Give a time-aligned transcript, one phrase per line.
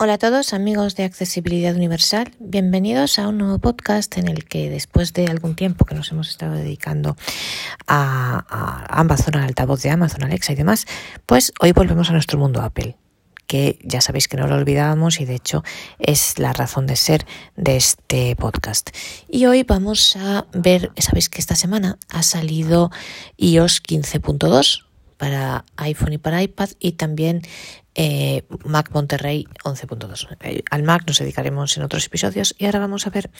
[0.00, 4.70] Hola a todos amigos de Accesibilidad Universal, bienvenidos a un nuevo podcast en el que
[4.70, 7.16] después de algún tiempo que nos hemos estado dedicando
[7.88, 10.86] a, Amazon, al altavoz de Amazon, Alexa y demás,
[11.26, 12.96] pues hoy volvemos a nuestro mundo Apple
[13.48, 15.64] que ya sabéis que no lo olvidábamos y de hecho
[15.98, 17.26] es la razón de ser
[17.56, 18.90] de este podcast.
[19.28, 22.92] Y hoy vamos a ver, sabéis que esta semana ha salido
[23.36, 24.84] iOS 15.2
[25.16, 27.42] para iPhone y para iPad y también
[27.94, 30.36] eh, Mac Monterrey 11.2.
[30.40, 33.30] Eh, al Mac nos dedicaremos en otros episodios y ahora vamos a ver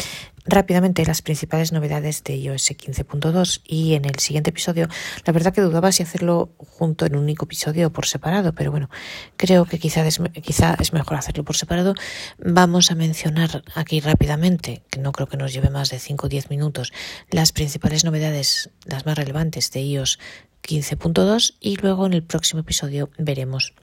[0.46, 4.88] rápidamente las principales novedades de iOS 15.2 y en el siguiente episodio,
[5.24, 8.70] la verdad que dudaba si hacerlo junto en un único episodio o por separado, pero
[8.70, 8.90] bueno,
[9.36, 10.04] creo que quizá
[10.42, 11.94] quizá es mejor hacerlo por separado.
[12.38, 16.28] Vamos a mencionar aquí rápidamente, que no creo que nos lleve más de 5 o
[16.28, 16.92] 10 minutos,
[17.30, 20.18] las principales novedades, las más relevantes de iOS
[20.62, 23.74] 15.2 y luego en el próximo episodio veremos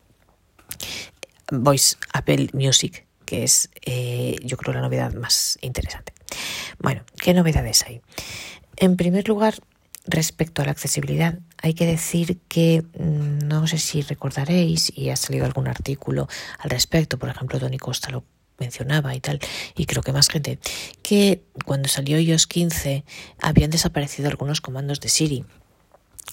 [1.52, 6.14] Voice Apple Music, que es eh, yo creo la novedad más interesante.
[6.80, 8.02] Bueno, ¿qué novedades hay?
[8.78, 9.56] En primer lugar,
[10.06, 15.16] respecto a la accesibilidad, hay que decir que mm, no sé si recordaréis, y ha
[15.16, 16.28] salido algún artículo
[16.60, 18.24] al respecto, por ejemplo, Tony Costa lo
[18.58, 19.40] mencionaba y tal,
[19.76, 20.60] y creo que más gente,
[21.02, 23.04] que cuando salió iOS 15
[23.42, 25.46] habían desaparecido algunos comandos de Siri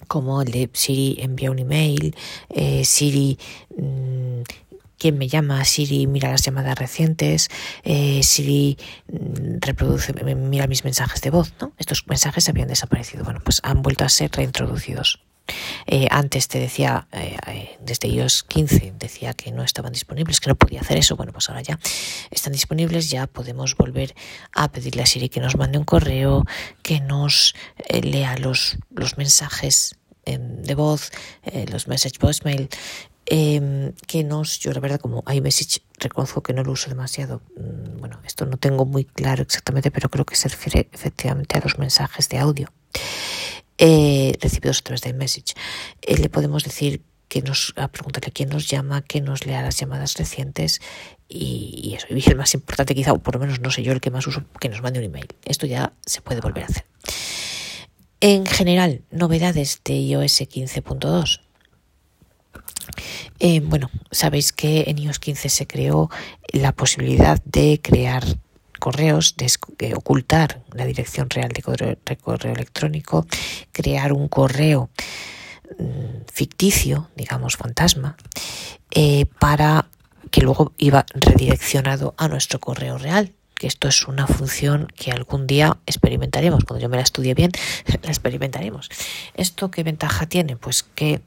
[0.08, 2.14] como el de Siri envía un email,
[2.50, 3.38] eh, Siri
[3.76, 4.42] mm,
[4.98, 7.48] quién me llama, Siri mira las llamadas recientes,
[7.82, 11.72] eh, Siri mm, reproduce, mira mis mensajes de voz, ¿no?
[11.78, 13.24] Estos mensajes habían desaparecido.
[13.24, 15.20] Bueno, pues han vuelto a ser reintroducidos.
[15.86, 20.48] Eh, antes te decía, eh, eh, desde iOS 15, decía que no estaban disponibles, que
[20.48, 21.16] no podía hacer eso.
[21.16, 21.78] Bueno, pues ahora ya
[22.30, 24.14] están disponibles, ya podemos volver
[24.52, 26.44] a pedirle a Siri que nos mande un correo,
[26.82, 27.54] que nos
[27.88, 31.10] lea los, los mensajes em, de voz,
[31.70, 32.68] los message voicemail,
[33.26, 37.98] em, que nos, yo la verdad como iMessage reconozco que no lo uso demasiado, mm,
[37.98, 41.78] bueno, esto no tengo muy claro exactamente, pero creo que se refiere efectivamente a los
[41.78, 42.72] mensajes de audio
[43.78, 45.54] eh, recibidos a través de message.
[46.02, 49.76] Eh, le podemos decir que nos a preguntarle quién nos llama, que nos lea las
[49.78, 50.80] llamadas recientes
[51.28, 52.06] y, eso.
[52.10, 54.26] Y el más importante quizá, o por lo menos no sé yo el que más
[54.26, 55.28] uso, que nos mande un email.
[55.46, 56.84] Esto ya se puede volver a hacer.
[58.20, 61.40] En general, novedades de iOS 15.2.
[63.40, 66.10] Eh, bueno, sabéis que en iOS 15 se creó
[66.52, 68.24] la posibilidad de crear
[68.82, 73.28] correos, de, ocultar la dirección real de correo, electrónico,
[73.70, 74.90] crear un correo
[75.78, 78.16] mm, ficticio, digamos fantasma,
[78.90, 79.86] eh, para
[80.32, 85.46] que luego iba redireccionado a nuestro correo real que esto es una función que algún
[85.46, 86.64] día experimentaremos.
[86.64, 87.52] Cuando yo me la estudie bien,
[88.02, 88.88] la experimentaremos.
[89.34, 90.56] ¿Esto qué ventaja tiene?
[90.56, 91.20] Pues que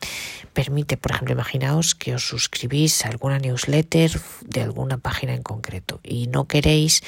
[0.52, 6.02] permite, por ejemplo, imaginaos que os suscribís a alguna newsletter de alguna página en concreto
[6.04, 7.04] y no queréis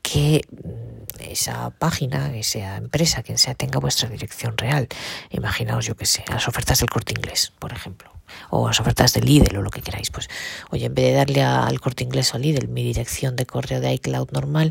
[0.00, 4.86] que mm, esa página, esa empresa, quien sea, tenga vuestra dirección real.
[5.30, 8.11] Imaginaos, yo que sé, las ofertas del corte inglés, por ejemplo,
[8.50, 10.10] o las ofertas del Lidl o lo que queráis.
[10.10, 10.28] Pues,
[10.70, 13.80] oye, en vez de darle al corte inglés o al Lidl mi dirección de correo
[13.80, 14.70] de iCloud normal,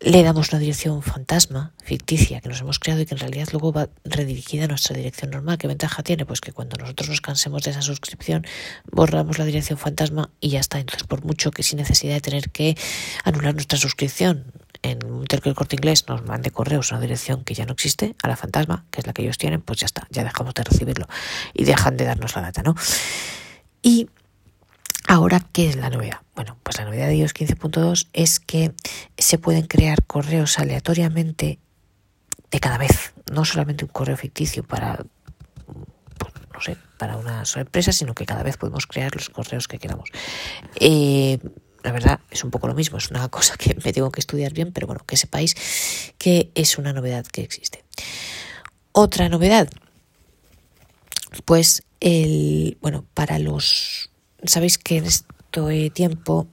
[0.00, 3.72] le damos una dirección fantasma, ficticia, que nos hemos creado y que en realidad luego
[3.72, 5.56] va redirigida a nuestra dirección normal.
[5.56, 6.26] ¿Qué ventaja tiene?
[6.26, 8.46] Pues que cuando nosotros nos cansemos de esa suscripción,
[8.90, 10.78] borramos la dirección fantasma y ya está.
[10.78, 12.76] Entonces, por mucho que sin necesidad de tener que
[13.24, 14.52] anular nuestra suscripción,
[14.82, 14.98] en
[15.40, 18.28] que el corte inglés nos mande correos a una dirección que ya no existe, a
[18.28, 21.06] la fantasma, que es la que ellos tienen, pues ya está, ya dejamos de recibirlo
[21.52, 22.74] y dejan de darnos la data, ¿no?
[23.82, 24.08] Y
[25.06, 26.20] Ahora, ¿qué es la novedad?
[26.34, 28.72] Bueno, pues la novedad de iOS 15.2 es que
[29.18, 31.58] se pueden crear correos aleatoriamente
[32.50, 35.04] de cada vez, no solamente un correo ficticio para,
[36.18, 39.68] pues, no sé, para una sola empresa, sino que cada vez podemos crear los correos
[39.68, 40.08] que queramos.
[40.80, 41.38] Eh,
[41.84, 44.52] la verdad es un poco lo mismo, es una cosa que me tengo que estudiar
[44.52, 45.54] bien, pero bueno, que sepáis
[46.18, 47.84] que es una novedad que existe.
[48.90, 49.68] Otra novedad,
[51.44, 54.10] pues el, bueno, para los
[54.46, 56.46] Sabéis que en este tiempo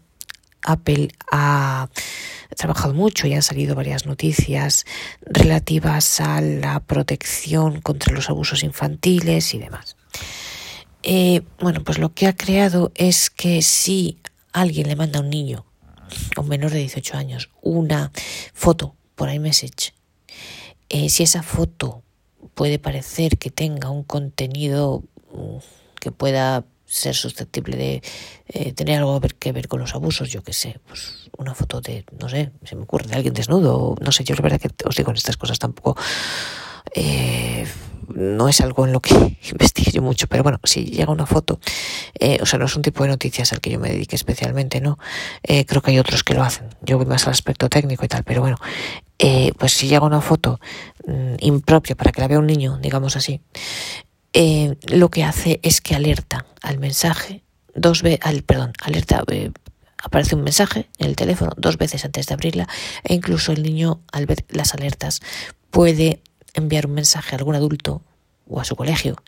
[0.63, 1.89] Apple ha
[2.55, 4.85] trabajado mucho y han salido varias noticias
[5.21, 9.97] relativas a la protección contra los abusos infantiles y demás.
[11.03, 14.19] Eh, bueno, pues lo que ha creado es que si
[14.53, 15.65] alguien le manda a un niño,
[16.37, 18.11] un menor de 18 años, una
[18.53, 19.93] foto por iMessage,
[20.89, 22.03] eh, si esa foto
[22.53, 25.03] puede parecer que tenga un contenido
[25.33, 25.57] mm,
[25.99, 28.01] que pueda ser susceptible de
[28.49, 32.03] eh, tener algo que ver con los abusos, yo que sé, pues una foto de,
[32.19, 34.95] no sé, se me ocurre, de alguien desnudo, no sé, yo la verdad que os
[34.97, 35.95] digo en estas cosas tampoco,
[36.93, 37.65] eh,
[38.15, 39.13] no es algo en lo que
[39.51, 41.59] investigue yo mucho, pero bueno, si llega una foto,
[42.19, 44.81] eh, o sea, no es un tipo de noticias al que yo me dedique especialmente,
[44.81, 44.97] ¿no?
[45.43, 46.67] Eh, creo que hay otros que lo hacen.
[46.81, 48.57] Yo voy más al aspecto técnico y tal, pero bueno,
[49.19, 50.59] eh, pues si llega una foto
[51.07, 53.41] mm, impropia para que la vea un niño, digamos así,
[54.87, 57.43] lo que hace es que alerta al mensaje
[57.75, 59.23] dos veces, al, perdón, alerta,
[60.01, 62.67] aparece un mensaje en el teléfono dos veces antes de abrirla
[63.03, 65.21] e incluso el niño al ver las alertas
[65.69, 66.21] puede
[66.53, 68.01] enviar un mensaje a algún adulto
[68.47, 69.21] o a su colegio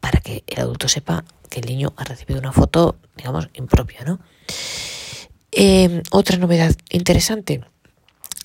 [0.00, 4.20] para que el adulto sepa que el niño ha recibido una foto, digamos, impropia, ¿no?
[5.52, 7.62] Eh, otra novedad interesante,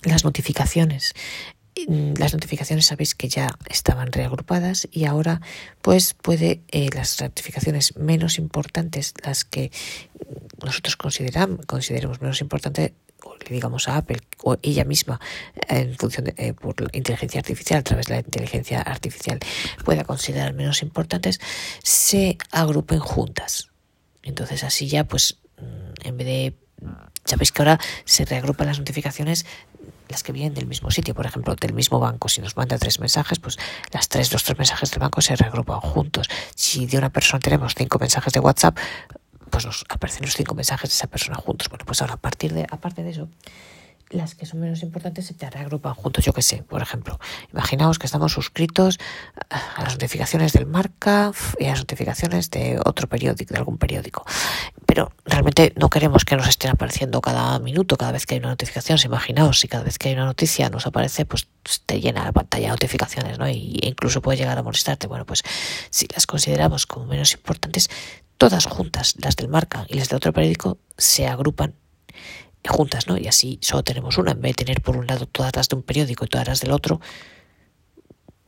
[0.04, 1.14] las notificaciones.
[1.88, 5.42] Mm, las notificaciones sabéis que ya estaban reagrupadas y ahora
[5.82, 9.72] pues puede eh, las notificaciones menos importantes, las que
[10.64, 12.94] nosotros consideramos, consideremos menos importantes,
[13.36, 15.20] le digamos a Apple o ella misma
[15.68, 19.40] en función de eh, por inteligencia artificial a través de la inteligencia artificial
[19.84, 21.40] pueda considerar menos importantes
[21.84, 23.70] se agrupen juntas
[24.24, 26.56] entonces así ya pues mm, en vez de
[27.26, 29.46] sabéis que ahora se reagrupan las notificaciones
[30.10, 32.30] las que vienen del mismo sitio, por ejemplo, del mismo banco.
[32.30, 33.58] Si nos manda tres mensajes, pues
[33.92, 36.28] las tres, los tres mensajes del banco se reagrupan juntos.
[36.56, 38.78] Si de una persona tenemos cinco mensajes de WhatsApp,
[39.50, 41.70] pues nos aparecen los cinco mensajes de esa persona juntos.
[41.70, 43.30] Bueno, pues ahora a partir de, aparte de eso,
[44.10, 46.24] las que son menos importantes se te reagrupan juntos.
[46.24, 47.20] Yo que sé, por ejemplo,
[47.52, 49.00] imaginaos que estamos suscritos
[49.50, 54.26] a las notificaciones del marca y a las notificaciones de otro periódico, de algún periódico.
[54.86, 58.50] Pero realmente no queremos que nos estén apareciendo cada minuto, cada vez que hay una
[58.50, 58.98] notificación.
[59.04, 61.50] Imaginaos si cada vez que hay una noticia nos aparece, pues
[61.86, 63.50] te llena la pantalla de notificaciones, ¿no?
[63.50, 65.08] Y incluso puede llegar a molestarte.
[65.08, 65.44] Bueno, pues
[65.90, 67.90] si las consideramos como menos importantes,
[68.38, 71.76] todas juntas, las del marca y las de otro periódico, se agrupan
[72.68, 73.18] juntas, ¿no?
[73.18, 75.76] Y así solo tenemos una, en vez de tener por un lado todas las de
[75.76, 77.00] un periódico y todas las del otro,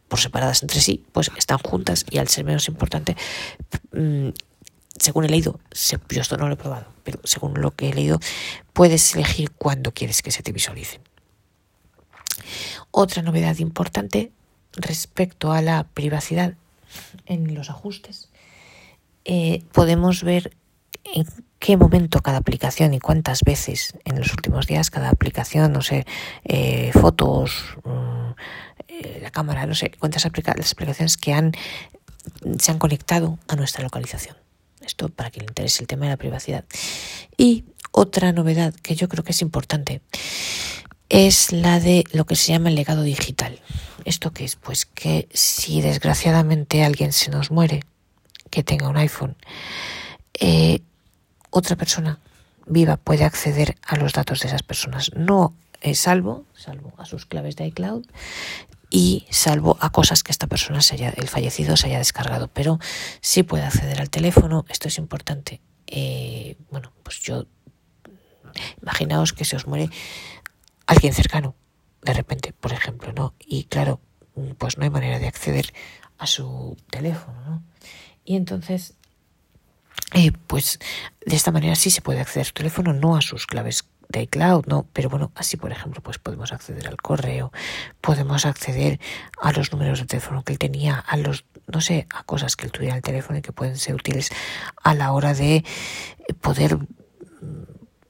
[0.08, 3.16] por separadas entre sí, pues están juntas y al ser menos importante,
[3.94, 4.30] mm,
[5.00, 5.60] según he leído,
[6.10, 8.20] yo esto no lo he probado, pero según lo que he leído,
[8.74, 11.02] puedes elegir cuándo quieres que se te visualicen.
[12.92, 14.32] Otra novedad importante
[14.74, 16.56] respecto a la privacidad
[17.26, 18.30] en los ajustes,
[19.26, 20.56] eh, podemos ver
[21.04, 21.26] en
[21.60, 26.06] qué momento cada aplicación y cuántas veces en los últimos días cada aplicación, no sé,
[26.46, 28.32] eh, fotos, mm,
[28.88, 31.52] eh, la cámara, no sé, cuántas aplica las aplicaciones que han,
[32.60, 34.38] se han conectado a nuestra localización.
[34.82, 36.66] Esto para que le interese el tema de la privacidad.
[37.38, 40.02] Y otra novedad que yo creo que es importante
[41.10, 43.60] es la de lo que se llama el legado digital.
[44.06, 44.56] ¿Esto qué es?
[44.56, 47.84] Pues que si desgraciadamente alguien se nos muere,
[48.50, 49.36] que tenga un iPhone,
[50.40, 50.82] eh,
[51.50, 52.20] otra persona
[52.66, 55.12] viva puede acceder a los datos de esas personas.
[55.16, 58.06] No es salvo, salvo a sus claves de iCloud
[58.90, 62.48] y salvo a cosas que esta persona, se haya, el fallecido, se haya descargado.
[62.48, 62.80] Pero
[63.22, 65.62] sí puede acceder al teléfono, esto es importante.
[65.88, 67.46] Eh, bueno, pues yo,
[68.82, 69.90] imaginaos que se os muere
[70.86, 71.56] alguien cercano,
[72.02, 73.34] de repente, por ejemplo, ¿no?
[73.40, 74.00] Y claro,
[74.58, 75.74] pues no hay manera de acceder
[76.18, 77.64] a su teléfono, ¿no?
[78.26, 78.96] Y entonces
[80.14, 80.80] eh, pues
[81.26, 84.24] de esta manera sí se puede acceder a su teléfono, no a sus claves de
[84.24, 87.52] iCloud, no, pero bueno, así por ejemplo, pues podemos acceder al correo,
[88.02, 89.00] podemos acceder
[89.40, 92.66] a los números de teléfono que él tenía, a los, no sé, a cosas que
[92.66, 94.32] él tuviera en el teléfono y que pueden ser útiles
[94.84, 95.64] a la hora de
[96.42, 96.80] poder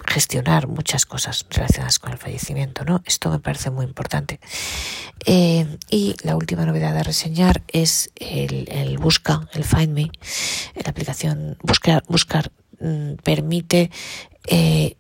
[0.10, 3.02] gestionar muchas cosas relacionadas con el fallecimiento, ¿no?
[3.06, 4.40] Esto me parece muy importante.
[5.26, 10.12] Eh, y la última novedad a reseñar es el, Busca, el Find Me.
[10.76, 13.92] La aplicación Buscar, mm, permite
[14.48, 14.98] eh,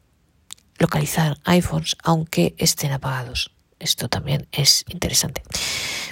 [0.78, 3.51] localizar iPhones aunque estén apagados.
[3.80, 5.42] Esto también es interesante.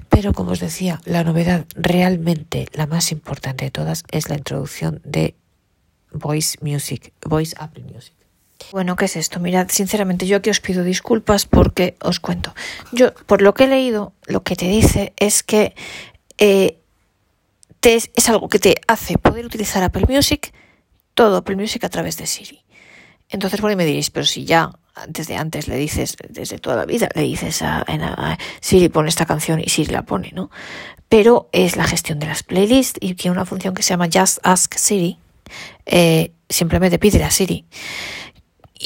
[0.09, 5.01] Pero como os decía, la novedad realmente la más importante de todas es la introducción
[5.03, 5.35] de
[6.11, 8.16] Voice Music, Voice Apple Music.
[8.71, 9.39] Bueno, ¿qué es esto?
[9.39, 12.53] Mirad, sinceramente, yo aquí os pido disculpas porque os cuento.
[12.91, 15.73] Yo, por lo que he leído, lo que te dice es que
[16.37, 16.77] eh,
[17.81, 20.53] es algo que te hace poder utilizar Apple Music,
[21.13, 22.61] todo Apple Music a través de Siri.
[23.29, 24.71] Entonces, por ahí me diréis, pero si ya
[25.07, 27.85] desde antes le dices, desde toda la vida, le dices a,
[28.59, 30.49] Siri pone esta canción y Siri la pone, ¿no?
[31.07, 34.39] Pero es la gestión de las playlists y tiene una función que se llama Just
[34.43, 35.17] Ask Siri.
[35.85, 37.65] Eh, simplemente pide a Siri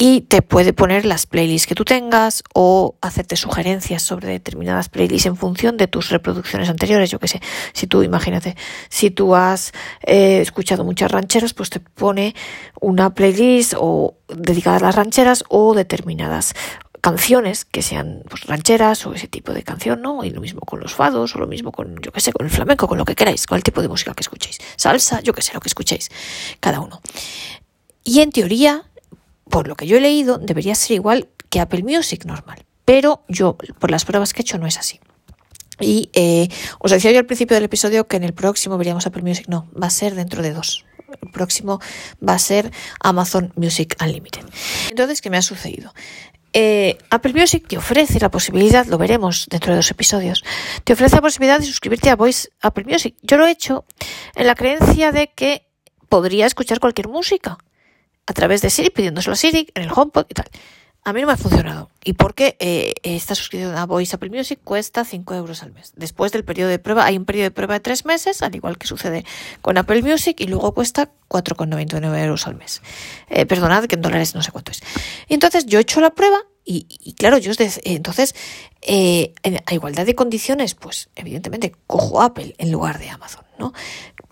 [0.04, 5.28] y te puede poner las playlists que tú tengas o hacerte sugerencias sobre determinadas playlists
[5.28, 7.12] en función de tus reproducciones anteriores.
[7.12, 7.40] Yo que sé,
[7.74, 8.58] si tú, imagínate,
[8.90, 12.34] si tú has eh, escuchado muchas rancheras, pues te pone
[12.80, 16.56] una playlist o dedicada a las rancheras o determinadas
[17.00, 20.24] canciones que sean pues, rancheras o ese tipo de canción, ¿no?
[20.24, 22.52] Y lo mismo con los fados, o lo mismo con, yo qué sé, con el
[22.52, 24.58] flamenco, con lo que queráis, con el tipo de música que escuchéis.
[24.78, 26.10] Salsa, yo qué sé, lo que escuchéis,
[26.60, 27.02] cada uno.
[28.04, 28.91] Y en teoría,
[29.52, 32.66] por lo que yo he leído, debería ser igual que Apple Music normal.
[32.86, 35.00] Pero yo, por las pruebas que he hecho, no es así.
[35.80, 36.48] Y eh,
[36.80, 39.46] os decía yo al principio del episodio que en el próximo veríamos Apple Music.
[39.48, 40.86] No, va a ser dentro de dos.
[41.22, 41.80] El próximo
[42.28, 44.46] va a ser Amazon Music Unlimited.
[44.90, 45.94] Entonces, ¿qué me ha sucedido?
[46.54, 50.44] Eh, Apple Music te ofrece la posibilidad, lo veremos dentro de dos episodios,
[50.84, 53.16] te ofrece la posibilidad de suscribirte a Voice Apple Music.
[53.22, 53.86] Yo lo he hecho
[54.36, 55.68] en la creencia de que
[56.10, 57.58] podría escuchar cualquier música
[58.32, 60.50] a través de Siri, pidiéndoselo a Siri, en el HomePod y tal.
[61.04, 61.90] A mí no me ha funcionado.
[62.04, 65.92] ¿Y porque eh, esta suscripción a Voice Apple Music cuesta 5 euros al mes?
[65.96, 68.78] Después del periodo de prueba, hay un periodo de prueba de 3 meses, al igual
[68.78, 69.26] que sucede
[69.62, 72.82] con Apple Music, y luego cuesta 4,99 euros al mes.
[73.30, 74.82] Eh, perdonad que en dólares no sé cuánto es.
[75.28, 77.52] Y entonces yo he hecho la prueba y, claro, yo
[77.84, 78.36] entonces,
[78.82, 79.34] eh,
[79.66, 83.74] a igualdad de condiciones, pues evidentemente cojo Apple en lugar de Amazon, ¿no?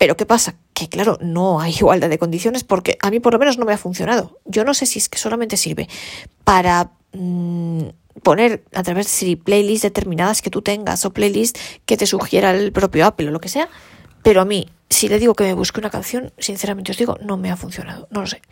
[0.00, 0.54] Pero ¿qué pasa?
[0.72, 3.74] Que claro, no hay igualdad de condiciones porque a mí por lo menos no me
[3.74, 4.38] ha funcionado.
[4.46, 5.90] Yo no sé si es que solamente sirve
[6.42, 7.82] para mm,
[8.22, 12.72] poner a través de playlists determinadas que tú tengas o playlists que te sugiera el
[12.72, 13.68] propio Apple o lo que sea,
[14.22, 17.36] pero a mí si le digo que me busque una canción, sinceramente os digo, no
[17.36, 18.42] me ha funcionado, no lo sé.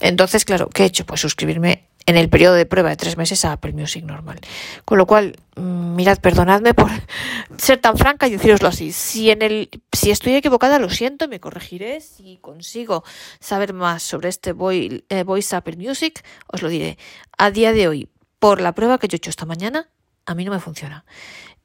[0.00, 1.04] Entonces, claro, ¿qué he hecho?
[1.04, 4.40] Pues suscribirme en el periodo de prueba de tres meses a Apple Music normal.
[4.84, 6.90] Con lo cual, mm, mirad, perdonadme por
[7.58, 8.92] ser tan franca y deciroslo así.
[8.92, 12.00] Si en el, si estoy equivocada, lo siento, me corregiré.
[12.00, 13.04] Si consigo
[13.40, 16.98] saber más sobre este eh, Voice Apple Music, os lo diré.
[17.38, 19.88] A día de hoy, por la prueba que yo he hecho esta mañana,
[20.26, 21.04] a mí no me funciona.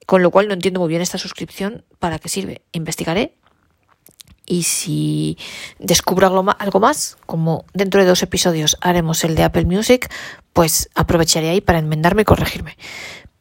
[0.06, 2.62] Con lo cual no entiendo muy bien esta suscripción, para qué sirve.
[2.72, 3.36] Investigaré
[4.48, 5.38] y si
[5.78, 6.28] descubro
[6.58, 10.10] algo más, como dentro de dos episodios haremos el de Apple Music,
[10.54, 12.78] pues aprovecharé ahí para enmendarme y corregirme.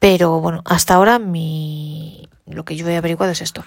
[0.01, 2.29] Pero bueno, hasta ahora mi...
[2.45, 3.65] lo que yo he averiguado es esto.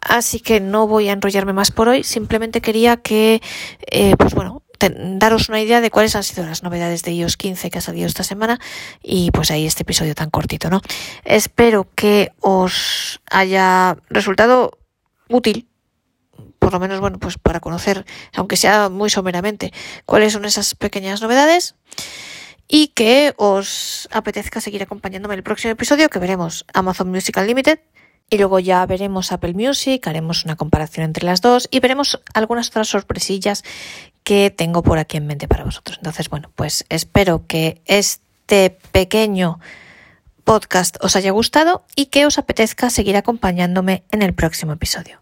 [0.00, 3.42] Así que no voy a enrollarme más por hoy, simplemente quería que,
[3.90, 7.70] eh, pues bueno, daros una idea de cuáles han sido las novedades de iOS 15
[7.70, 8.60] que ha salido esta semana
[9.02, 10.82] y pues ahí este episodio tan cortito, ¿no?
[11.24, 14.78] Espero que os haya resultado
[15.28, 15.67] útil
[16.58, 19.72] por lo menos, bueno, pues para conocer, aunque sea muy someramente,
[20.06, 21.74] cuáles son esas pequeñas novedades
[22.68, 27.80] y que os apetezca seguir acompañándome en el próximo episodio que veremos Amazon Music Unlimited
[28.30, 32.68] y luego ya veremos Apple Music, haremos una comparación entre las dos y veremos algunas
[32.68, 33.64] otras sorpresillas
[34.22, 35.96] que tengo por aquí en mente para vosotros.
[35.96, 39.60] Entonces, bueno, pues espero que este pequeño
[40.44, 45.20] podcast os haya gustado y que os apetezca seguir acompañándome en el próximo episodio.